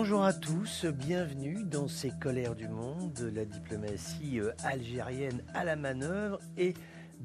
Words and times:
Bonjour 0.00 0.22
à 0.22 0.32
tous, 0.32 0.84
bienvenue 0.84 1.64
dans 1.64 1.88
ces 1.88 2.10
colères 2.10 2.54
du 2.54 2.68
monde, 2.68 3.18
la 3.34 3.44
diplomatie 3.44 4.38
euh, 4.38 4.52
algérienne 4.62 5.42
à 5.54 5.64
la 5.64 5.74
manœuvre 5.74 6.38
et 6.56 6.74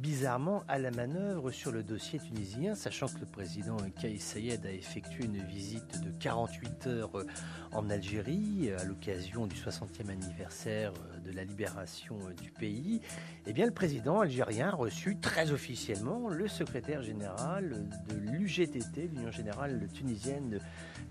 bizarrement 0.03 0.65
à 0.67 0.79
la 0.79 0.91
manœuvre 0.91 1.49
sur 1.51 1.71
le 1.71 1.81
dossier 1.81 2.19
tunisien, 2.19 2.75
sachant 2.75 3.07
que 3.07 3.21
le 3.21 3.25
président 3.25 3.77
Kais 4.01 4.17
Sayed 4.17 4.65
a 4.65 4.71
effectué 4.73 5.23
une 5.23 5.41
visite 5.41 6.03
de 6.03 6.11
48 6.19 6.87
heures 6.87 7.17
euh, 7.17 7.25
en 7.71 7.89
Algérie 7.89 8.69
à 8.77 8.83
l'occasion 8.83 9.47
du 9.47 9.55
60e 9.55 10.09
anniversaire 10.09 10.91
euh, 10.91 11.19
de 11.21 11.31
la 11.31 11.45
libération 11.45 12.19
du 12.41 12.51
pays. 12.51 12.99
Eh 13.47 13.53
bien, 13.53 13.65
le 13.65 13.71
président 13.71 14.19
algérien 14.19 14.67
a 14.67 14.75
reçu 14.75 15.15
très 15.21 15.51
officiellement 15.51 16.27
le 16.27 16.49
secrétaire 16.49 17.01
général 17.01 17.87
de 18.09 18.15
l'UGTT, 18.17 19.07
l'Union 19.07 19.31
générale 19.31 19.87
tunisienne 19.93 20.59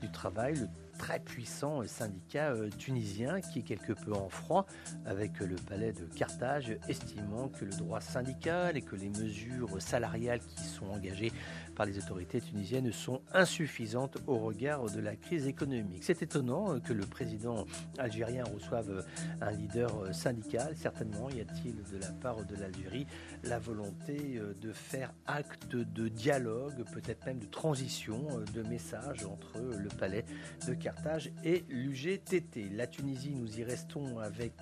du 0.02 0.10
travail, 0.10 0.56
le 0.56 0.68
très 0.98 1.18
puissant 1.18 1.82
syndicat 1.86 2.50
euh, 2.52 2.68
tunisien 2.78 3.40
qui 3.40 3.60
est 3.60 3.62
quelque 3.62 3.92
peu 3.92 4.12
en 4.12 4.28
froid 4.28 4.66
avec 5.06 5.40
le 5.40 5.56
palais 5.56 5.92
de 5.92 6.04
Carthage, 6.04 6.76
estimant 6.88 7.48
que 7.48 7.64
le 7.64 7.72
droit 7.72 8.00
syndical 8.00 8.76
que 8.84 8.96
les 8.96 9.08
mesures 9.08 9.80
salariales 9.80 10.40
qui 10.40 10.64
sont 10.64 10.86
engagées 10.86 11.32
par 11.74 11.86
les 11.86 11.98
autorités 11.98 12.40
tunisiennes 12.40 12.92
sont 12.92 13.22
insuffisantes 13.32 14.18
au 14.26 14.38
regard 14.38 14.90
de 14.90 15.00
la 15.00 15.16
crise 15.16 15.46
économique. 15.46 16.04
C'est 16.04 16.22
étonnant 16.22 16.78
que 16.80 16.92
le 16.92 17.06
président 17.06 17.66
algérien 17.98 18.44
reçoive 18.44 19.04
un 19.40 19.50
leader 19.50 20.14
syndical. 20.14 20.76
Certainement 20.76 21.30
y 21.30 21.40
a-t-il 21.40 21.76
de 21.76 21.98
la 21.98 22.10
part 22.10 22.44
de 22.44 22.56
l'Algérie 22.56 23.06
la 23.44 23.58
volonté 23.58 24.40
de 24.60 24.72
faire 24.72 25.12
acte 25.26 25.74
de 25.76 26.08
dialogue, 26.08 26.84
peut-être 26.92 27.24
même 27.26 27.38
de 27.38 27.46
transition 27.46 28.26
de 28.54 28.62
messages 28.62 29.24
entre 29.24 29.58
le 29.58 29.88
palais 29.88 30.24
de 30.66 30.74
Carthage 30.74 31.30
et 31.44 31.64
l'UGTT. 31.68 32.68
La 32.70 32.86
Tunisie, 32.86 33.34
nous 33.34 33.58
y 33.58 33.64
restons 33.64 34.18
avec 34.18 34.54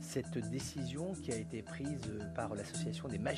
cette 0.00 0.38
décision 0.50 1.12
qui 1.22 1.32
a 1.32 1.36
été 1.36 1.62
prise 1.62 2.00
par 2.34 2.54
l'association 2.54 3.08
des 3.08 3.18
magistrats 3.18 3.37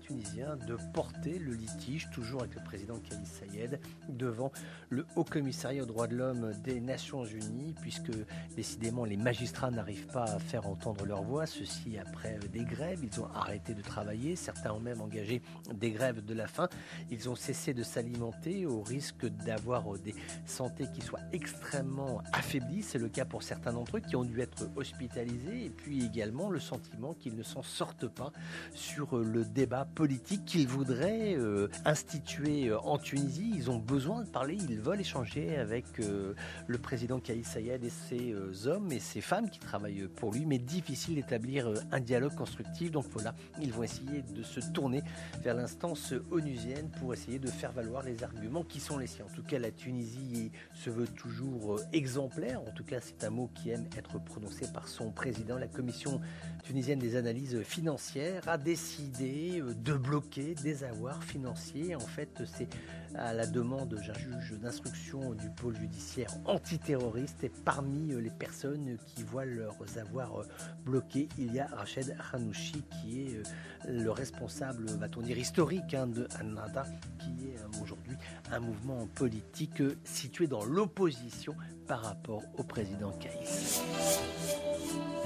tunisiens 0.00 0.56
de 0.66 0.76
porter 0.92 1.38
le 1.38 1.52
litige 1.52 2.08
toujours 2.10 2.42
le 2.42 2.64
président 2.64 2.98
Kais 2.98 3.14
Sayed 3.24 3.80
devant 4.08 4.50
le 4.88 5.06
Haut 5.14 5.24
Commissariat 5.24 5.82
aux 5.82 5.86
droits 5.86 6.08
de 6.08 6.16
l'homme 6.16 6.52
des 6.64 6.80
Nations 6.80 7.24
Unies, 7.24 7.74
puisque 7.80 8.10
décidément 8.56 9.04
les 9.04 9.16
magistrats 9.16 9.70
n'arrivent 9.70 10.08
pas 10.08 10.24
à 10.24 10.38
faire 10.38 10.66
entendre 10.66 11.06
leur 11.06 11.22
voix, 11.22 11.46
ceci 11.46 11.96
après 11.98 12.38
des 12.52 12.64
grèves, 12.64 13.00
ils 13.04 13.20
ont 13.20 13.26
arrêté 13.34 13.74
de 13.74 13.82
travailler, 13.82 14.34
certains 14.36 14.72
ont 14.72 14.80
même 14.80 15.00
engagé 15.00 15.42
des 15.74 15.92
grèves 15.92 16.24
de 16.24 16.34
la 16.34 16.48
faim, 16.48 16.68
ils 17.10 17.28
ont 17.28 17.36
cessé 17.36 17.72
de 17.72 17.82
s'alimenter 17.82 18.66
au 18.66 18.82
risque 18.82 19.26
d'avoir 19.26 19.84
des 19.98 20.14
santé 20.46 20.86
qui 20.92 21.02
soient 21.02 21.20
extrêmement 21.32 22.22
affaiblies, 22.32 22.82
c'est 22.82 22.98
le 22.98 23.08
cas 23.08 23.24
pour 23.24 23.42
certains 23.42 23.72
d'entre 23.72 23.98
eux 23.98 24.00
qui 24.00 24.16
ont 24.16 24.24
dû 24.24 24.40
être 24.40 24.68
hospitalisés, 24.74 25.66
et 25.66 25.70
puis 25.70 26.04
également 26.04 26.50
le 26.50 26.58
sentiment 26.58 27.14
qu'ils 27.14 27.36
ne 27.36 27.42
s'en 27.42 27.62
sortent 27.62 28.08
pas 28.08 28.32
sur 28.74 29.18
le 29.18 29.35
débat 29.44 29.86
politique 29.94 30.44
qu'ils 30.44 30.68
voudraient 30.68 31.34
euh, 31.36 31.68
instituer 31.84 32.68
euh, 32.68 32.78
en 32.80 32.98
Tunisie, 32.98 33.52
ils 33.54 33.70
ont 33.70 33.78
besoin 33.78 34.22
de 34.22 34.28
parler, 34.28 34.56
ils 34.68 34.80
veulent 34.80 35.00
échanger 35.00 35.56
avec 35.56 35.84
euh, 36.00 36.34
le 36.66 36.78
président 36.78 37.20
Kais 37.20 37.42
Sayed 37.42 37.84
et 37.84 37.90
ses 37.90 38.34
hommes 38.66 38.92
et 38.92 38.98
ses 38.98 39.20
femmes 39.20 39.50
qui 39.50 39.58
travaillent 39.58 40.08
pour 40.16 40.32
lui, 40.32 40.46
mais 40.46 40.58
difficile 40.58 41.16
d'établir 41.16 41.72
un 41.92 42.00
dialogue 42.00 42.34
constructif. 42.34 42.90
Donc 42.90 43.06
voilà, 43.10 43.34
ils 43.60 43.72
vont 43.72 43.82
essayer 43.82 44.22
de 44.22 44.42
se 44.42 44.60
tourner 44.72 45.02
vers 45.42 45.54
l'instance 45.54 46.14
onusienne 46.30 46.90
pour 46.98 47.12
essayer 47.12 47.38
de 47.38 47.48
faire 47.48 47.72
valoir 47.72 48.02
les 48.02 48.22
arguments 48.22 48.64
qui 48.64 48.80
sont 48.80 48.98
les 48.98 49.06
siens. 49.06 49.24
En 49.30 49.34
tout 49.34 49.42
cas, 49.42 49.58
la 49.58 49.70
Tunisie 49.70 50.50
se 50.74 50.90
veut 50.90 51.08
toujours 51.08 51.80
exemplaire. 51.92 52.60
En 52.60 52.72
tout 52.72 52.84
cas, 52.84 52.98
c'est 53.00 53.24
un 53.24 53.30
mot 53.30 53.50
qui 53.54 53.70
aime 53.70 53.86
être 53.96 54.22
prononcé 54.22 54.66
par 54.72 54.88
son 54.88 55.10
président. 55.10 55.58
La 55.58 55.68
commission 55.68 56.20
tunisienne 56.64 56.98
des 56.98 57.16
analyses 57.16 57.62
financières 57.62 58.42
a 58.48 58.58
décidé 58.58 59.25
de 59.26 59.94
bloquer 59.94 60.54
des 60.54 60.84
avoirs 60.84 61.22
financiers. 61.22 61.94
En 61.94 62.00
fait, 62.00 62.42
c'est 62.46 62.68
à 63.14 63.32
la 63.32 63.46
demande 63.46 63.94
d'un 63.94 64.14
juge 64.14 64.58
d'instruction 64.60 65.34
du 65.34 65.48
pôle 65.50 65.76
judiciaire 65.76 66.30
antiterroriste. 66.44 67.44
Et 67.44 67.50
parmi 67.64 68.12
euh, 68.12 68.20
les 68.20 68.30
personnes 68.30 68.96
qui 69.06 69.22
voient 69.22 69.44
leurs 69.44 69.76
avoirs 69.98 70.40
euh, 70.40 70.44
bloqués, 70.84 71.28
il 71.38 71.54
y 71.54 71.60
a 71.60 71.66
Rached 71.66 72.16
Hanouchi, 72.32 72.82
qui 72.90 73.22
est 73.22 73.36
euh, 73.36 74.02
le 74.02 74.10
responsable, 74.10 74.86
va-t-on 74.98 75.22
dire, 75.22 75.38
historique 75.38 75.94
hein, 75.94 76.06
de 76.06 76.28
Anada, 76.38 76.84
qui 77.18 77.48
est 77.48 77.82
aujourd'hui 77.82 78.16
un 78.52 78.60
mouvement 78.60 79.06
politique 79.14 79.82
situé 80.04 80.46
dans 80.46 80.64
l'opposition 80.64 81.54
par 81.86 82.02
rapport 82.02 82.42
au 82.58 82.64
président 82.64 83.12
Caïs. 83.12 83.82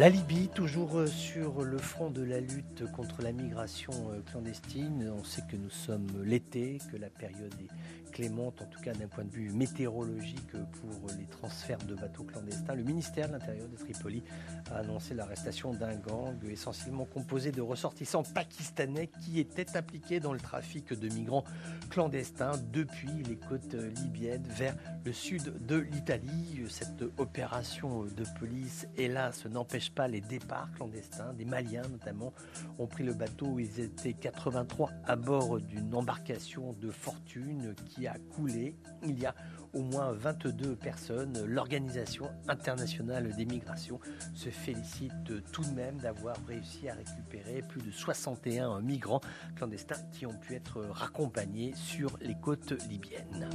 La 0.00 0.08
Libye, 0.08 0.48
toujours 0.48 1.06
sur 1.08 1.60
le 1.60 1.76
front 1.76 2.08
de 2.08 2.22
la 2.22 2.40
lutte 2.40 2.90
contre 2.90 3.20
la 3.20 3.32
migration 3.32 3.92
clandestine. 4.30 5.12
On 5.14 5.24
sait 5.24 5.42
que 5.42 5.56
nous 5.56 5.68
sommes 5.68 6.06
l'été, 6.24 6.78
que 6.90 6.96
la 6.96 7.10
période 7.10 7.52
est 7.60 8.10
clémente, 8.10 8.62
en 8.62 8.64
tout 8.64 8.80
cas 8.80 8.94
d'un 8.94 9.08
point 9.08 9.24
de 9.24 9.30
vue 9.30 9.50
météorologique 9.50 10.52
pour 10.52 11.06
les 11.18 11.26
transferts 11.26 11.84
de 11.86 11.94
bateaux 11.94 12.24
clandestins. 12.24 12.74
Le 12.74 12.82
ministère 12.82 13.28
de 13.28 13.34
l'Intérieur 13.34 13.68
de 13.68 13.76
Tripoli 13.76 14.22
a 14.70 14.78
annoncé 14.78 15.12
l'arrestation 15.12 15.74
d'un 15.74 15.94
gang 15.96 16.34
essentiellement 16.50 17.04
composé 17.04 17.52
de 17.52 17.60
ressortissants 17.60 18.22
pakistanais 18.22 19.10
qui 19.22 19.38
étaient 19.38 19.76
impliqués 19.76 20.18
dans 20.18 20.32
le 20.32 20.40
trafic 20.40 20.98
de 20.98 21.08
migrants 21.14 21.44
clandestins 21.90 22.52
depuis 22.72 23.22
les 23.28 23.36
côtes 23.36 23.74
libyennes 23.74 24.48
vers 24.48 24.76
le 25.04 25.12
sud 25.12 25.66
de 25.66 25.76
l'Italie. 25.76 26.64
Cette 26.70 27.04
opération 27.18 28.04
de 28.04 28.24
police, 28.38 28.88
hélas, 28.96 29.44
n'empêche 29.44 29.89
pas 29.94 30.08
les 30.08 30.20
départs 30.20 30.70
clandestins. 30.72 31.32
Des 31.34 31.44
Maliens 31.44 31.82
notamment 31.90 32.32
ont 32.78 32.86
pris 32.86 33.04
le 33.04 33.14
bateau. 33.14 33.58
Ils 33.58 33.80
étaient 33.80 34.12
83 34.12 34.90
à 35.06 35.16
bord 35.16 35.60
d'une 35.60 35.94
embarcation 35.94 36.72
de 36.74 36.90
fortune 36.90 37.74
qui 37.86 38.06
a 38.06 38.16
coulé. 38.34 38.76
Il 39.02 39.18
y 39.18 39.26
a 39.26 39.34
au 39.72 39.82
moins 39.82 40.12
22 40.12 40.76
personnes. 40.76 41.44
L'Organisation 41.46 42.30
internationale 42.48 43.34
des 43.36 43.44
migrations 43.44 44.00
se 44.34 44.48
félicite 44.48 45.12
tout 45.52 45.62
de 45.62 45.74
même 45.74 45.96
d'avoir 45.98 46.36
réussi 46.46 46.88
à 46.88 46.94
récupérer 46.94 47.62
plus 47.62 47.82
de 47.82 47.90
61 47.90 48.80
migrants 48.80 49.20
clandestins 49.56 50.02
qui 50.12 50.26
ont 50.26 50.34
pu 50.34 50.54
être 50.54 50.80
raccompagnés 50.82 51.72
sur 51.74 52.16
les 52.20 52.34
côtes 52.34 52.72
libyennes. 52.88 53.48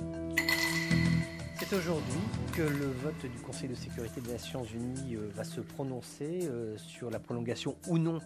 C'est 1.67 1.77
aujourd'hui 1.77 2.19
que 2.53 2.61
le 2.61 2.85
vote 2.85 3.25
du 3.25 3.41
Conseil 3.41 3.67
de 3.67 3.73
sécurité 3.73 4.21
des 4.21 4.33
Nations 4.33 4.63
Unies 4.63 5.15
euh, 5.15 5.31
va 5.33 5.43
se 5.43 5.61
prononcer 5.61 6.41
euh, 6.43 6.77
sur 6.77 7.09
la 7.09 7.17
prolongation 7.17 7.75
ou 7.87 7.97
non 7.97 8.19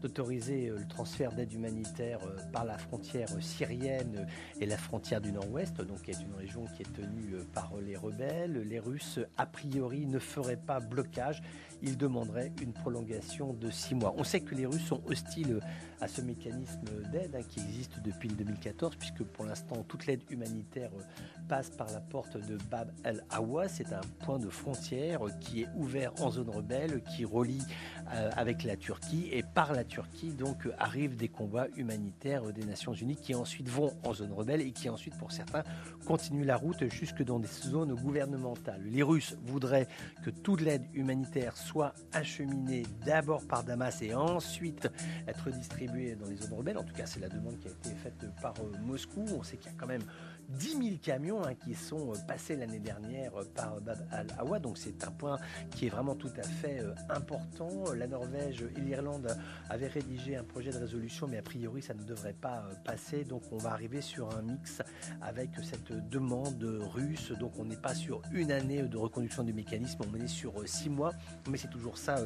d'autoriser 0.00 0.68
euh, 0.68 0.78
le 0.78 0.88
transfert 0.88 1.32
d'aide 1.32 1.52
humanitaire 1.52 2.20
par 2.54 2.64
la 2.64 2.78
frontière 2.78 3.28
syrienne 3.40 4.26
et 4.60 4.64
la 4.64 4.78
frontière 4.78 5.20
du 5.20 5.30
nord-ouest, 5.30 5.82
donc 5.82 6.00
qui 6.00 6.12
est 6.12 6.22
une 6.22 6.34
région 6.34 6.64
qui 6.74 6.80
est 6.80 6.92
tenue 6.94 7.36
par 7.52 7.70
les 7.84 7.98
rebelles. 7.98 8.62
Les 8.66 8.78
Russes, 8.78 9.20
a 9.36 9.44
priori, 9.44 10.06
ne 10.06 10.18
feraient 10.18 10.56
pas 10.56 10.80
blocage 10.80 11.42
ils 11.82 11.96
demanderaient 11.96 12.52
une 12.62 12.72
prolongation 12.72 13.52
de 13.52 13.70
six 13.70 13.94
mois. 13.94 14.14
On 14.16 14.24
sait 14.24 14.40
que 14.40 14.54
les 14.54 14.66
Russes 14.66 14.86
sont 14.86 15.02
hostiles 15.06 15.60
à 16.00 16.08
ce 16.08 16.20
mécanisme 16.20 16.84
d'aide 17.12 17.36
hein, 17.36 17.42
qui 17.48 17.60
existe 17.60 18.00
depuis 18.02 18.28
le 18.28 18.36
2014, 18.36 18.96
puisque 18.96 19.22
pour 19.22 19.44
l'instant, 19.44 19.84
toute 19.86 20.06
l'aide 20.06 20.22
humanitaire 20.30 20.90
passe 21.48 21.70
par 21.70 21.90
la 21.92 22.00
porte 22.00 22.36
de 22.36 22.56
Bab 22.70 22.90
el-Awa. 23.04 23.68
C'est 23.68 23.92
un 23.92 24.00
point 24.20 24.38
de 24.38 24.48
frontière 24.48 25.20
qui 25.40 25.62
est 25.62 25.68
ouvert 25.76 26.12
en 26.20 26.30
zone 26.30 26.50
rebelle, 26.50 27.02
qui 27.02 27.24
relie 27.24 27.62
avec 28.06 28.64
la 28.64 28.76
Turquie. 28.76 29.28
Et 29.32 29.42
par 29.42 29.72
la 29.72 29.84
Turquie, 29.84 30.32
donc, 30.32 30.68
arrivent 30.78 31.16
des 31.16 31.28
convois 31.28 31.66
humanitaires 31.76 32.52
des 32.52 32.64
Nations 32.64 32.94
Unies 32.94 33.16
qui 33.16 33.34
ensuite 33.34 33.68
vont 33.68 33.92
en 34.04 34.14
zone 34.14 34.32
rebelle 34.32 34.60
et 34.60 34.72
qui 34.72 34.88
ensuite, 34.88 35.16
pour 35.18 35.32
certains, 35.32 35.64
continuent 36.06 36.46
la 36.46 36.56
route 36.56 36.88
jusque 36.88 37.22
dans 37.22 37.38
des 37.38 37.48
zones 37.48 37.94
gouvernementales. 37.94 38.82
Les 38.84 39.02
Russes 39.02 39.36
voudraient 39.44 39.88
que 40.24 40.30
toute 40.30 40.60
l'aide 40.60 40.84
humanitaire 40.94 41.56
soit 41.56 41.69
soit 41.70 41.94
acheminé 42.12 42.82
d'abord 43.06 43.46
par 43.46 43.62
Damas 43.62 44.02
et 44.02 44.12
ensuite 44.12 44.90
être 45.28 45.50
distribué 45.50 46.16
dans 46.16 46.26
les 46.26 46.36
zones 46.36 46.54
rebelles. 46.54 46.78
En 46.78 46.82
tout 46.82 46.94
cas, 46.94 47.06
c'est 47.06 47.20
la 47.20 47.28
demande 47.28 47.60
qui 47.60 47.68
a 47.68 47.70
été 47.70 47.90
faite 48.02 48.26
par 48.42 48.54
Moscou. 48.82 49.24
On 49.36 49.44
sait 49.44 49.56
qu'il 49.56 49.70
y 49.70 49.74
a 49.74 49.78
quand 49.78 49.86
même 49.86 50.02
10 50.58 50.70
000 50.70 50.82
camions 51.02 51.42
hein, 51.44 51.54
qui 51.54 51.74
sont 51.74 52.12
passés 52.26 52.56
l'année 52.56 52.78
dernière 52.78 53.32
par 53.54 53.80
Bab 53.80 53.98
al-Awa. 54.10 54.58
Donc 54.58 54.78
c'est 54.78 55.04
un 55.04 55.10
point 55.10 55.38
qui 55.70 55.86
est 55.86 55.88
vraiment 55.90 56.14
tout 56.14 56.30
à 56.36 56.42
fait 56.42 56.82
important. 57.08 57.92
La 57.94 58.06
Norvège 58.06 58.64
et 58.76 58.80
l'Irlande 58.80 59.36
avaient 59.68 59.88
rédigé 59.88 60.36
un 60.36 60.44
projet 60.44 60.70
de 60.70 60.78
résolution, 60.78 61.26
mais 61.28 61.38
a 61.38 61.42
priori 61.42 61.82
ça 61.82 61.94
ne 61.94 62.02
devrait 62.02 62.34
pas 62.34 62.64
passer. 62.84 63.24
Donc 63.24 63.42
on 63.52 63.58
va 63.58 63.70
arriver 63.70 64.00
sur 64.00 64.36
un 64.36 64.42
mix 64.42 64.82
avec 65.22 65.50
cette 65.62 65.92
demande 66.08 66.62
russe. 66.94 67.32
Donc 67.32 67.52
on 67.58 67.64
n'est 67.64 67.76
pas 67.76 67.94
sur 67.94 68.22
une 68.32 68.50
année 68.50 68.82
de 68.82 68.96
reconduction 68.96 69.44
du 69.44 69.52
mécanisme, 69.52 70.00
on 70.10 70.14
est 70.16 70.28
sur 70.28 70.52
six 70.66 70.90
mois. 70.90 71.12
Mais 71.48 71.58
c'est 71.58 71.70
toujours 71.70 71.98
ça 71.98 72.16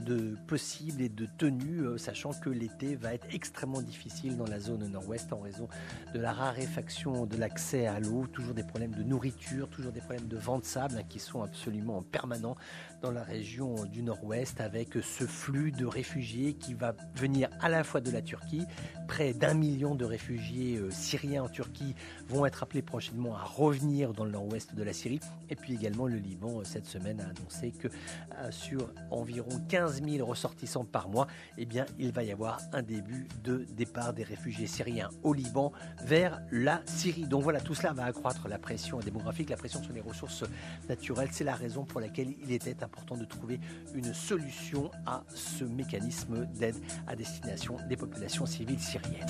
de 0.00 0.36
possible 0.46 1.00
et 1.02 1.08
de 1.08 1.26
tenu, 1.38 1.98
sachant 1.98 2.32
que 2.32 2.50
l'été 2.50 2.96
va 2.96 3.14
être 3.14 3.26
extrêmement 3.32 3.82
difficile 3.82 4.36
dans 4.36 4.46
la 4.46 4.60
zone 4.60 4.86
nord-ouest 4.88 5.32
en 5.32 5.40
raison 5.40 5.68
de 6.14 6.20
la 6.20 6.32
raréfaction 6.32 7.26
de 7.26 7.36
à 7.74 8.00
l'eau, 8.00 8.26
toujours 8.26 8.54
des 8.54 8.62
problèmes 8.62 8.94
de 8.94 9.02
nourriture, 9.02 9.68
toujours 9.68 9.92
des 9.92 10.00
problèmes 10.00 10.28
de 10.28 10.36
vent 10.36 10.58
de 10.58 10.64
sable 10.64 10.96
hein, 10.98 11.02
qui 11.08 11.18
sont 11.18 11.42
absolument 11.42 12.02
permanents 12.02 12.56
dans 13.00 13.10
la 13.12 13.22
région 13.22 13.84
du 13.84 14.02
nord-ouest 14.02 14.60
avec 14.60 14.94
ce 14.94 15.24
flux 15.24 15.70
de 15.70 15.86
réfugiés 15.86 16.54
qui 16.54 16.74
va 16.74 16.94
venir 17.14 17.48
à 17.60 17.68
la 17.68 17.84
fois 17.84 18.00
de 18.00 18.10
la 18.10 18.22
Turquie. 18.22 18.64
Près 19.06 19.32
d'un 19.32 19.54
million 19.54 19.94
de 19.94 20.04
réfugiés 20.04 20.76
euh, 20.76 20.90
syriens 20.90 21.44
en 21.44 21.48
Turquie 21.48 21.94
vont 22.28 22.44
être 22.44 22.62
appelés 22.62 22.82
prochainement 22.82 23.36
à 23.36 23.44
revenir 23.44 24.12
dans 24.12 24.24
le 24.24 24.32
nord-ouest 24.32 24.74
de 24.74 24.82
la 24.82 24.92
Syrie. 24.92 25.20
Et 25.48 25.56
puis 25.56 25.74
également 25.74 26.06
le 26.06 26.16
Liban, 26.16 26.60
euh, 26.60 26.64
cette 26.64 26.86
semaine, 26.86 27.20
a 27.20 27.28
annoncé 27.28 27.70
que 27.70 27.88
euh, 27.88 28.50
sur 28.50 28.90
environ 29.10 29.48
15 29.68 30.02
000 30.02 30.26
ressortissants 30.26 30.84
par 30.84 31.08
mois, 31.08 31.28
eh 31.56 31.66
bien, 31.66 31.86
il 31.98 32.12
va 32.12 32.24
y 32.24 32.32
avoir 32.32 32.60
un 32.72 32.82
début 32.82 33.28
de 33.44 33.64
départ 33.76 34.12
des 34.12 34.24
réfugiés 34.24 34.66
syriens 34.66 35.10
au 35.22 35.32
Liban 35.32 35.72
vers 36.02 36.40
la 36.50 36.82
Syrie. 36.84 37.26
Donc 37.26 37.42
voilà, 37.42 37.60
tout 37.60 37.74
cela 37.74 37.92
va 37.92 38.04
accroître 38.04 38.48
la 38.48 38.58
pression 38.58 38.98
démographique, 38.98 39.50
la 39.50 39.56
pression 39.56 39.82
sur 39.82 39.92
les 39.92 40.00
ressources 40.00 40.44
naturelles. 40.88 41.28
C'est 41.32 41.44
la 41.44 41.54
raison 41.54 41.84
pour 41.84 42.00
laquelle 42.00 42.34
il 42.42 42.52
était 42.52 42.82
important 42.82 42.87
de 43.16 43.24
trouver 43.24 43.60
une 43.94 44.12
solution 44.12 44.90
à 45.06 45.22
ce 45.34 45.64
mécanisme 45.64 46.46
d'aide 46.46 46.76
à 47.06 47.16
destination 47.16 47.76
des 47.88 47.96
populations 47.96 48.46
civiles 48.46 48.80
syriennes. 48.80 49.26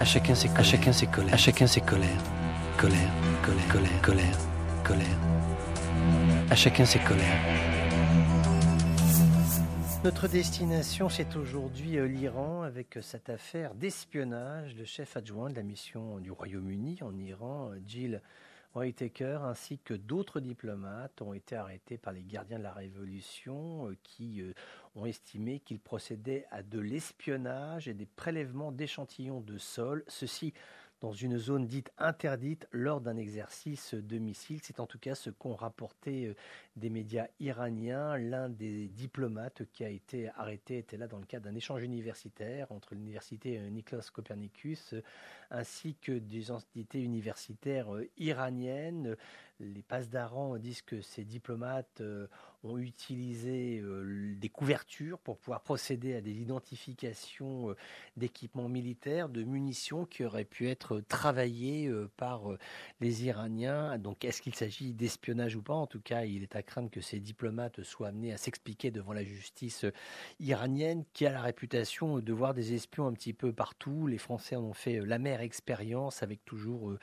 À 0.00 0.04
chacun 0.04 0.34
ses, 0.34 0.48
à 0.50 0.62
chacun 0.62 0.92
ses 0.92 1.06
colères, 1.06 1.34
à 1.34 1.36
chacun 1.36 1.66
ses 1.66 1.80
colères, 1.80 2.22
colère, 2.78 3.10
colère, 3.42 3.68
colère, 3.68 4.02
colère, 4.02 4.38
colère. 4.84 5.18
À 6.50 6.54
chacun 6.54 6.84
ses 6.84 7.00
colères. 7.00 7.40
Notre 10.04 10.28
destination, 10.28 11.08
c'est 11.08 11.34
aujourd'hui 11.34 11.98
euh, 11.98 12.06
l'Iran 12.06 12.62
avec 12.62 12.98
cette 13.02 13.28
affaire 13.28 13.74
d'espionnage. 13.74 14.76
Le 14.76 14.84
chef 14.84 15.16
adjoint 15.16 15.50
de 15.50 15.56
la 15.56 15.64
mission 15.64 16.20
du 16.20 16.30
Royaume-Uni 16.30 16.98
en 17.02 17.18
Iran, 17.18 17.72
Jill 17.84 18.22
Whitaker 18.76 19.38
ainsi 19.42 19.78
que 19.78 19.94
d'autres 19.94 20.38
diplomates 20.38 21.22
ont 21.22 21.32
été 21.32 21.56
arrêtés 21.56 21.96
par 21.96 22.12
les 22.12 22.22
gardiens 22.22 22.58
de 22.58 22.62
la 22.62 22.74
Révolution 22.74 23.88
euh, 23.88 23.96
qui 24.02 24.42
euh, 24.42 24.52
ont 24.94 25.06
estimé 25.06 25.60
qu'ils 25.60 25.80
procédaient 25.80 26.46
à 26.50 26.62
de 26.62 26.78
l'espionnage 26.78 27.88
et 27.88 27.94
des 27.94 28.04
prélèvements 28.04 28.72
d'échantillons 28.72 29.40
de 29.40 29.56
sol, 29.56 30.04
ceci 30.08 30.52
dans 31.00 31.12
une 31.12 31.38
zone 31.38 31.66
dite 31.66 31.90
interdite 31.98 32.66
lors 32.70 33.00
d'un 33.00 33.16
exercice 33.16 33.94
de 33.94 34.18
missiles. 34.18 34.60
C'est 34.62 34.80
en 34.80 34.86
tout 34.86 34.98
cas 34.98 35.14
ce 35.14 35.30
qu'ont 35.30 35.54
rapporté 35.54 36.26
euh, 36.26 36.34
des 36.76 36.90
médias 36.90 37.26
iraniens. 37.40 38.16
L'un 38.16 38.48
des 38.48 38.88
diplomates 38.88 39.62
qui 39.72 39.84
a 39.84 39.88
été 39.88 40.28
arrêté 40.36 40.78
était 40.78 40.96
là 40.96 41.06
dans 41.06 41.18
le 41.18 41.26
cadre 41.26 41.44
d'un 41.46 41.54
échange 41.54 41.82
universitaire 41.82 42.72
entre 42.72 42.94
l'université 42.94 43.58
Niklas 43.70 44.10
Copernicus 44.12 44.94
ainsi 45.50 45.94
que 45.94 46.12
des 46.12 46.50
entités 46.50 47.02
universitaires 47.02 47.88
iraniennes. 48.18 49.16
Les 49.60 49.82
passes 49.82 50.10
d'Aran 50.10 50.58
disent 50.58 50.82
que 50.82 51.00
ces 51.00 51.24
diplomates 51.24 52.02
euh, 52.02 52.26
ont 52.66 52.78
utilisé 52.78 53.80
euh, 53.80 54.34
des 54.36 54.48
couvertures 54.48 55.18
pour 55.18 55.38
pouvoir 55.38 55.62
procéder 55.62 56.14
à 56.14 56.20
des 56.20 56.32
identifications 56.32 57.70
euh, 57.70 57.76
d'équipements 58.16 58.68
militaires, 58.68 59.28
de 59.28 59.42
munitions 59.42 60.04
qui 60.04 60.24
auraient 60.24 60.44
pu 60.44 60.68
être 60.68 61.00
travaillées 61.00 61.90
par 62.16 62.42
les 63.00 63.24
Iraniens. 63.24 63.98
Donc 63.98 64.24
est-ce 64.24 64.40
qu'il 64.42 64.54
s'agit 64.54 64.92
d'espionnage 64.92 65.56
ou 65.56 65.62
pas? 65.62 65.74
En 65.74 65.86
tout 65.86 66.00
cas, 66.00 66.24
il 66.24 66.42
est 66.42 66.56
à 66.56 66.62
craindre 66.62 66.90
que 66.90 67.00
ces 67.00 67.20
diplomates 67.20 67.82
soient 67.82 68.08
amenés 68.08 68.32
à 68.32 68.36
s'expliquer 68.36 68.90
devant 68.90 69.12
la 69.12 69.24
justice 69.24 69.84
iranienne 70.40 71.04
qui 71.12 71.26
a 71.26 71.32
la 71.32 71.42
réputation 71.42 72.18
de 72.18 72.32
voir 72.32 72.54
des 72.54 72.74
espions 72.74 73.06
un 73.06 73.12
petit 73.12 73.32
peu 73.32 73.52
partout. 73.52 74.06
Les 74.06 74.18
Français 74.18 74.56
en 74.56 74.64
ont 74.64 74.74
fait 74.74 75.00
la 75.00 75.18
mère 75.18 75.40
expérience 75.40 76.22
avec 76.22 76.44
toujours 76.44 76.94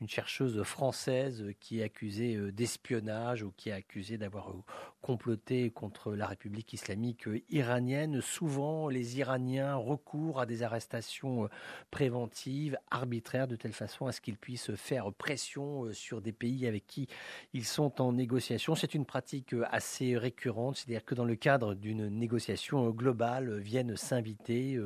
une 0.00 0.08
chercheuse 0.08 0.62
française 0.62 1.44
qui 1.60 1.80
est 1.80 1.84
accusée 1.84 2.36
euh, 2.36 2.52
d'espionnage 2.52 3.42
ou 3.42 3.52
qui 3.56 3.68
est 3.68 3.72
accusée 3.72 4.18
d'avoir 4.18 4.52
euh, 5.02 5.12
comploté 5.12 5.70
contre 5.70 6.14
la 6.14 6.26
République 6.26 6.72
islamique 6.72 7.26
euh, 7.26 7.42
iranienne. 7.50 8.20
Souvent, 8.20 8.88
les 8.88 9.18
Iraniens 9.18 9.74
recourent 9.74 10.40
à 10.40 10.46
des 10.46 10.62
arrestations 10.62 11.48
préventives, 11.90 12.78
arbitraires, 12.90 13.48
de 13.48 13.56
telle 13.56 13.72
façon 13.72 14.06
à 14.06 14.12
ce 14.12 14.20
qu'ils 14.20 14.36
puissent 14.36 14.74
faire 14.74 15.12
pression 15.12 15.92
sur 15.92 16.20
des 16.20 16.32
pays 16.32 16.66
avec 16.66 16.86
qui 16.86 17.08
ils 17.52 17.64
sont 17.64 18.00
en 18.00 18.12
négociation. 18.12 18.74
C'est 18.74 18.94
une 18.94 19.04
pratique 19.04 19.54
assez 19.70 20.16
récurrente, 20.16 20.76
c'est-à-dire 20.76 21.04
que 21.04 21.14
dans 21.14 21.24
le 21.24 21.36
cadre 21.36 21.74
d'une 21.74 22.08
négociation 22.08 22.90
globale 22.90 23.58
viennent 23.58 23.96
s'inviter 23.96 24.78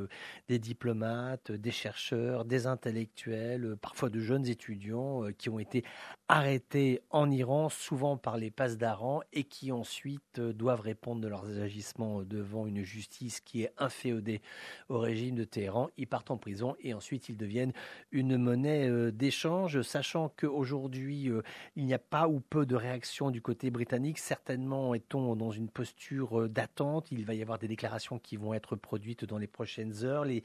des 0.49 0.59
diplomates, 0.59 1.53
des 1.53 1.71
chercheurs, 1.71 2.45
des 2.45 2.67
intellectuels, 2.67 3.77
parfois 3.81 4.11
de 4.11 4.21
jeunes 4.21 4.47
étudiants 4.47 5.25
qui 5.39 5.51
ont 5.51 5.59
été 5.59 5.85
arrêtés 6.29 7.03
en 7.11 7.31
Iran, 7.31 7.69
souvent 7.69 8.17
par 8.17 8.37
les 8.37 8.51
passes 8.51 8.79
d'Aran, 8.79 9.23
et 9.33 9.45
qui 9.45 9.73
ensuite 9.73 10.06
euh, 10.39 10.53
doivent 10.53 10.81
répondre 10.81 11.21
de 11.21 11.29
leurs 11.29 11.61
agissements 11.61 12.23
devant 12.23 12.67
une 12.67 12.83
justice 12.83 13.41
qui 13.41 13.63
est 13.63 13.73
inféodée 13.79 14.41
au 14.89 14.99
régime 14.99 15.35
de 15.35 15.45
Téhéran. 15.45 15.89
Ils 15.97 16.07
partent 16.07 16.31
en 16.31 16.37
prison 16.37 16.77
et 16.81 16.95
ensuite 16.95 17.29
ils 17.29 17.37
deviennent 17.37 17.73
une 18.13 18.37
monnaie 18.37 18.89
euh, 18.89 19.11
d'échange, 19.11 19.83
sachant 19.83 20.33
qu'aujourd'hui 20.37 21.31
euh, 21.31 21.43
il 21.75 21.85
n'y 21.85 21.95
a 21.95 21.99
pas 21.99 22.29
ou 22.29 22.41
peu 22.41 22.67
de 22.67 22.77
réaction 22.77 23.31
du 23.31 23.43
côté 23.43 23.71
britannique. 23.71 24.19
Certainement 24.19 24.95
est-on 24.95 25.37
dans 25.37 25.51
une 25.51 25.69
posture 25.69 26.49
d'attente. 26.49 27.09
Il 27.11 27.25
va 27.25 27.35
y 27.35 27.43
avoir 27.43 27.59
des 27.59 27.69
déclarations 27.69 28.19
qui 28.19 28.37
vont 28.37 28.55
être 28.55 28.77
produites 28.77 29.25
dans 29.25 29.39
les 29.39 29.47
prochaines 29.47 30.05
heures. 30.05 30.25
Les 30.25 30.43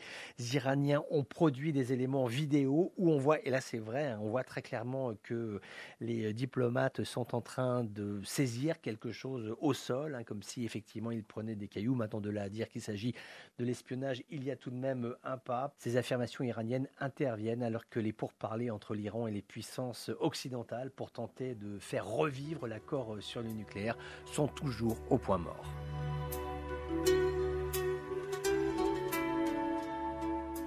Iraniens 0.54 1.04
ont 1.10 1.24
produit 1.24 1.72
des 1.72 1.94
éléments 1.94 2.26
vidéo 2.26 2.94
où 2.98 3.12
on 3.12 3.18
voit, 3.18 3.40
et 3.46 3.50
là 3.50 3.62
c'est 3.62 3.80
vrai, 3.80 4.08
hein, 4.08 4.20
on 4.22 4.30
voit 4.30 4.44
très 4.44 4.62
clairement 4.62 5.14
que 5.24 5.62
les 6.00 6.34
diplomates 6.34 7.04
sont 7.04 7.36
en 7.36 7.42
train 7.42 7.84
de 7.84 8.22
saisir 8.24 8.82
quelque 8.82 9.12
chose 9.12 9.51
au 9.60 9.74
sol, 9.74 10.16
hein, 10.16 10.24
comme 10.24 10.44
si 10.44 10.66
effectivement 10.66 11.12
ils 11.12 11.24
prenaient 11.24 11.56
des 11.56 11.68
cailloux. 11.68 11.96
Maintenant, 11.96 12.22
de 12.22 12.30
là 12.30 12.44
à 12.44 12.50
dire 12.50 12.70
qu'il 12.70 12.82
s'agit 12.82 13.14
de 13.58 13.66
l'espionnage, 13.66 14.24
il 14.30 14.44
y 14.44 14.52
a 14.52 14.56
tout 14.56 14.72
de 14.72 14.76
même 14.76 15.16
un 15.24 15.38
pas. 15.38 15.74
Ces 15.78 15.98
affirmations 15.98 16.44
iraniennes 16.44 16.88
interviennent 17.00 17.64
alors 17.64 17.90
que 17.90 18.00
les 18.00 18.14
pourparlers 18.14 18.72
entre 18.72 18.94
l'Iran 18.94 19.28
et 19.28 19.32
les 19.32 19.42
puissances 19.42 20.12
occidentales 20.20 20.92
pour 20.92 21.12
tenter 21.12 21.56
de 21.56 21.80
faire 21.80 22.06
revivre 22.06 22.68
l'accord 22.68 23.18
sur 23.22 23.42
le 23.42 23.50
nucléaire 23.50 23.98
sont 24.26 24.48
toujours 24.48 24.98
au 25.10 25.18
point 25.18 25.38
mort. 25.38 25.66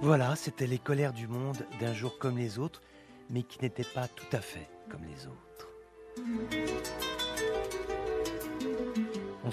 Voilà, 0.01 0.35
c'était 0.35 0.67
les 0.67 0.77
colères 0.77 1.13
du 1.13 1.27
monde 1.27 1.65
d'un 1.79 1.93
jour 1.93 2.17
comme 2.19 2.37
les 2.37 2.59
autres, 2.59 2.81
mais 3.29 3.43
qui 3.43 3.61
n'étaient 3.61 3.83
pas 3.83 4.07
tout 4.07 4.27
à 4.33 4.41
fait 4.41 4.69
comme 4.89 5.03
les 5.05 5.25
autres. 5.25 6.84